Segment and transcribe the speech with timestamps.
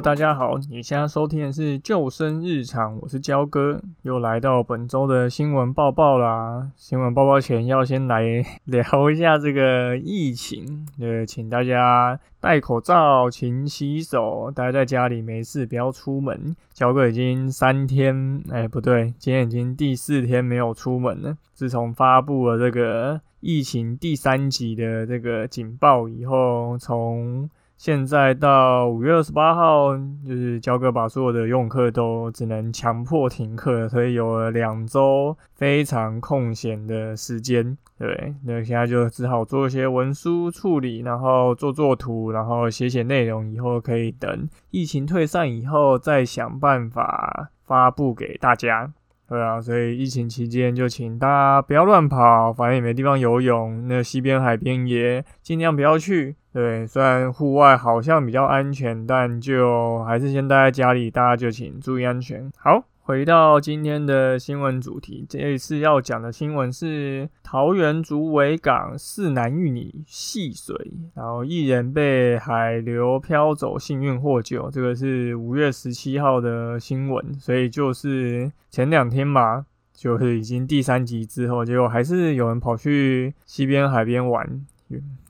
[0.00, 6.70] 大家好，你现在收听的是救生日常，我是焦哥，又来到本周的新闻报报啦。
[6.76, 8.22] 新闻报报前要先来
[8.64, 16.54] 聊一下这个疫情，呃，请大家戴口罩，勤洗手，待在家里没事，不要出门。
[16.72, 21.36] 焦哥已经三天，哎，不对，今天已经第四天没有出门了。
[21.54, 29.96] 自从发布了这个疫情第三级的这个警报以后，从现在到五月二十八号，
[30.26, 37.78] 就是交哥把所有的用课都只能强迫停课，所以有了两周非常空闲的时间。
[37.96, 48.92] 对，那现在就只好做一些文书处理，然后做做图，然后写写内容，以后可以等疫情退散以后再想办法发布给大家。
[49.28, 56.34] 对啊，所以疫情期间就请大家不要乱跑，反正也没地方游泳，那西边海边也尽量不要去。
[56.50, 62.50] 对，虽然户外好像比较安全，但就还是先待在家里，大家就请注意安全。
[62.56, 70.76] 好，回到今天的新闻主题，这一次要讲的新闻是桃园竹围港四男一女戏水，
[71.14, 74.70] 然后一人被海流漂走，幸运获救。
[74.70, 79.64] 这个是五月十七号的新闻，所以就是前两天嘛，
[79.94, 84.66] 就是已经第三集之后，结果还是有人跑去西边海边玩。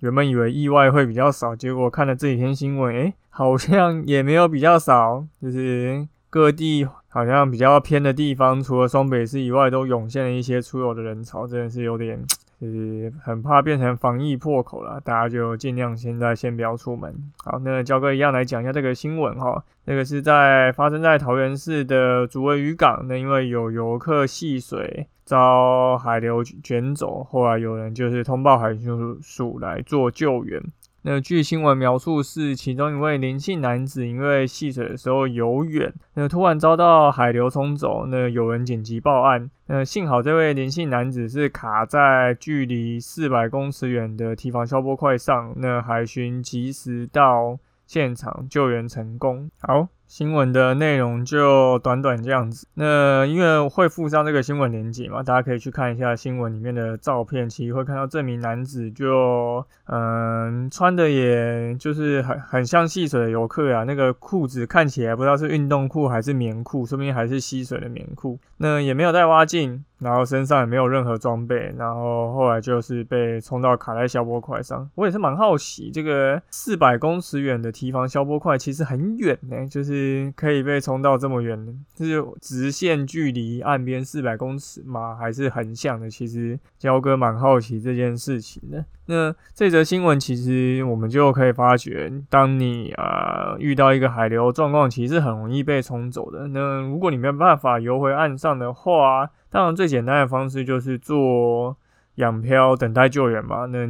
[0.00, 12.18] 原本以为意外会比较少，结果看了这几天新闻，诶，好像也没有比较少，就是各地好像比较偏的地方，除了双北市以外，都涌现了一些出游的人潮，真的是有点，
[12.58, 17.14] 就是很怕变成防疫破口了，大家就尽量现在先不要出门。
[17.44, 25.06] 好，那焦哥一样来讲一下这个新闻哈，那个是在发生在桃园市的竹围渔港，那因为有游客戏水。
[25.24, 30.60] 遭海流卷走，后来有人就是通报海巡署来做救援。
[31.04, 39.50] 那据新闻描述是，其中一位年轻男子因为戏水的时候游远，那突然遭到海流冲走，那有人紧急报案。
[39.66, 49.50] 那幸好这位年轻男子是卡在距离四百公尺远的堤防消波块上，那海巡及时到现场救援成功。
[49.60, 49.88] 好。
[50.12, 52.66] 新闻的内容就短短这样子。
[52.74, 57.48] 那因为会附上这个新闻链接嘛，大家可以去看一下新闻里面的照片。
[57.48, 68.38] 其实会看到这名男子就嗯穿的也就是很很像戏水的游客啊，那个裤子看起来不知道是运动裤还是棉裤，说不定还是吸水的棉裤。
[68.58, 69.82] 那也没有带蛙镜。
[70.02, 74.90] 然后身上也没有任何装备，然后后来就是被冲到卡在消波块上。
[74.96, 80.01] 我也是蛮好奇，这个四百公尺远的提防消波块其实很远呢，就是
[80.36, 85.14] 可以被冲到这么远，就是直线距离岸边四百公尺吗？
[85.14, 86.10] 还是横向的？
[86.10, 88.84] 其实焦哥蛮好奇这件事情的。
[89.06, 96.48] 那这则新闻其实我们就可以发觉，当你啊遇到一个海流状况，其实很容易被冲走的。
[96.48, 101.76] 那如果你没有办法游回岸上的话，当然，最简单的方式就是做
[102.16, 103.66] 仰漂等待救援嘛。
[103.66, 103.84] 那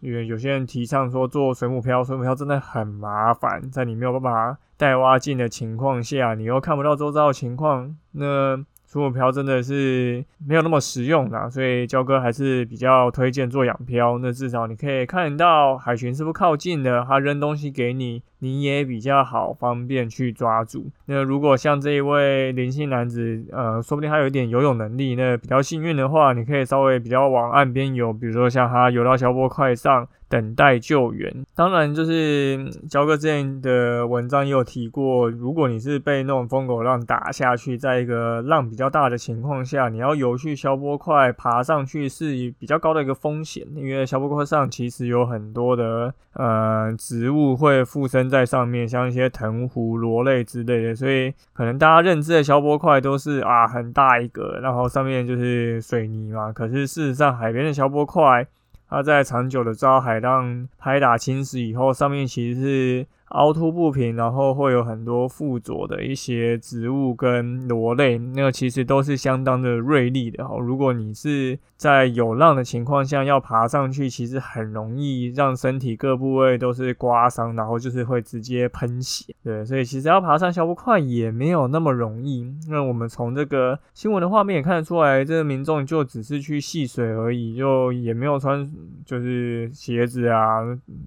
[0.00, 8.64] 因为有些人提倡说做水母漂，水母漂真的很麻烦，在你没有办法带蛙镜的情况下，你又看不到周遭的情况，那。
[8.90, 14.16] 水母漂真的是没有那么实用啦，所以焦哥还是比较推荐做仰漂。
[14.16, 20.86] 那至少你可以看到海巡是不是靠近的，他扔东西给你，你也比较好方便去抓住。
[21.06, 30.08] 那如果像这一位年轻男子，呃，说不定他有一点游泳能力，那比较幸运的话，你可以稍微比较往岸边游，比如说像他游到消波块上。
[30.30, 58.46] 等待救援，当然就是焦哥之前的文章也有提过，如果你是被那种疯狗浪打下去，在一个浪比较大的情况下，你要游去消波块爬上去是比较高的一个风险，因为消波块上其实有很多的呃植物会附身在上面，像一些藤壶、螺类之类的，所以可能大家认知的消波块都是啊很大一个，然后上面就是水泥嘛，可是事实上海边的消波块。
[58.90, 63.06] 它在长久的遭海浪拍打侵蚀以后，上面其实是。
[63.30, 70.56] 凹凸不平，然后会有很多附着的一些植物跟螺类，那个其实都是相当的锐利的哈。
[70.58, 79.34] 如果你是在有浪的情况下要爬上去，其实很容易让身体各部位都是刮伤，然后就是会直接喷血。
[79.44, 82.50] 对，所以其实要爬上消波块也没有那么容易。
[82.70, 88.66] 那我们从这个新闻的画面也看得出来，这个民众就只是去戏水而已，就也没有穿
[89.04, 90.60] 就是鞋子啊，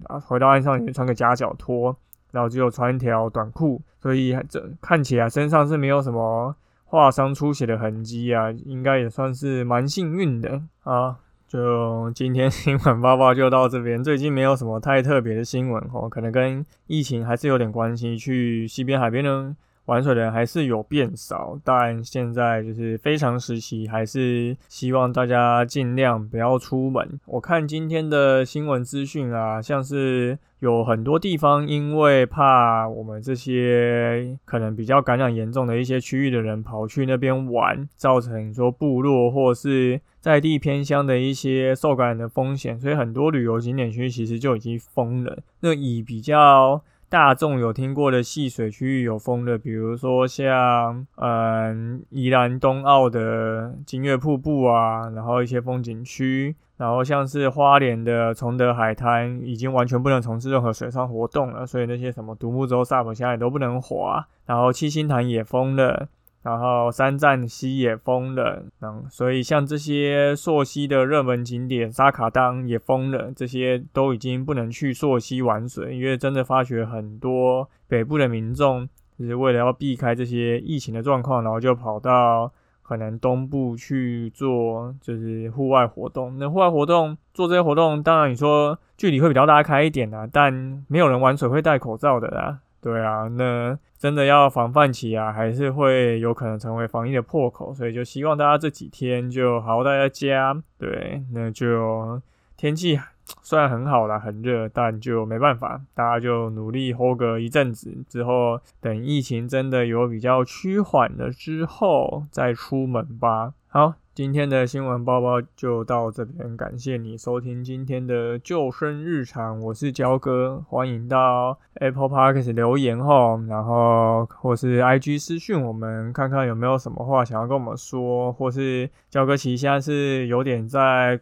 [0.03, 1.95] 啊，回到岸上也穿个夹脚拖。
[2.31, 6.55] 然后只有穿一条短裤，所以这看起来身上是没有什么
[6.85, 11.17] 划伤出血的痕迹啊，应该也算是蛮幸运的啊。
[11.47, 14.01] 就今天新闻报报就到这边。
[14.01, 18.17] 最近没有什么太特别的新闻哦，可能跟疫情还是有点关系。
[18.17, 19.53] 去西边海边呢？
[19.85, 27.19] 玩水的人还是有变少，但现在就是非常时期，还是希望大家尽量不要出门。
[27.25, 45.39] 我看今天的新闻资讯啊，像是有很多地方因为怕我们这些可能比较感染严重的一些区域的人跑去那边玩，造成说部落或是在地偏乡的一些受感染的风险，所以很多旅游景点区其实就已经封了。
[45.59, 46.81] 那以比较。
[47.11, 66.07] 大众有听过的戏水区域有封的，比如说像嗯宜兰东澳的金月瀑布啊，然后一些风景区，然后像是花莲的崇德海滩已经完全不能从事任何水上活动了，所以那些什么独木舟、萨普现在都不能滑，然后七星潭也封了。
[66.43, 78.89] 然后三站西也封了，嗯，所以像这些朔溪的热门景点，沙卡当也封了，这些都已经不能去朔溪玩水，因为真的发觉很多北部的民众，
[79.19, 82.51] 就是为了要避开这些疫情的状况，然后就跑到
[82.81, 86.39] 可能东部去做就是户外活动。
[86.39, 90.51] 那户外活动做这些活动，当然你说距离会比较拉开一点啊，但
[90.87, 92.61] 没有人玩水会戴口罩的啦。
[92.81, 100.59] 对啊，那真的要防范起啊，还是会有可能成为防疫的破口，所以就希望大家这几天就好好待在家。
[100.77, 102.21] 对，那就
[102.57, 102.99] 天气
[103.41, 113.53] 虽然很好啦，很热，但就没办法，大家就努力 hold 个一阵子，之后等疫情真的有比较趋缓了之后再出门吧。
[113.67, 113.93] 好。
[114.13, 131.19] 今天的新闻包包就到这边，感谢你收听今天的救生日常，我是焦哥，欢迎到 Apple Park 留言吼，然后或是 IG 私讯我们，看看有没有什么话想要跟我们说，或是焦哥其实现在是有点在。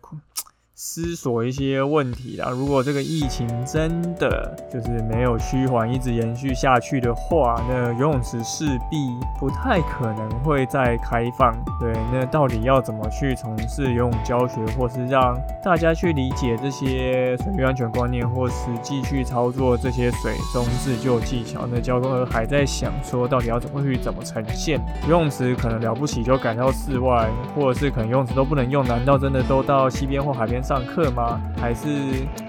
[0.81, 2.49] 思索一些问题啦。
[2.49, 8.95] 如果这个疫情真的就是没有趋缓，一直延续下去的话，那游泳池势必
[9.37, 11.53] 不太可能会再开放。
[11.81, 21.67] 对，那到底要怎么去从事游泳教学，或是让大家去理解这些水域安全观念，或实际去操作这些水中自救技巧？
[21.69, 24.79] 那交通还在想说，到底要怎么去怎么呈现？
[25.03, 30.63] 游泳池可能了不起就赶到室外，或者是可能游泳池都不能用，难道真的都到溪边或海边？
[30.69, 31.41] 上课吗？
[31.59, 31.87] 还是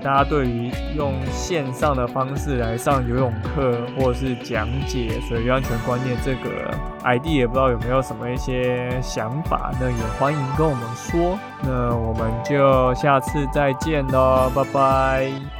[0.04, 6.70] 大家对于用线上的方式来上游泳课，或者是讲解水域安全观念这个
[7.02, 9.72] ID，也不知道有没有什么一些想法？
[9.80, 11.38] 那也欢迎跟我们说。
[11.62, 15.59] 那我们就下次再见喽，拜拜。